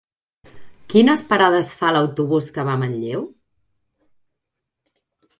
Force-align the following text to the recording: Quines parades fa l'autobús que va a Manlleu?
Quines 0.93 1.19
parades 1.33 1.67
fa 1.81 1.91
l'autobús 1.95 2.47
que 2.55 2.65
va 2.69 2.77
a 2.77 2.81
Manlleu? 2.85 3.21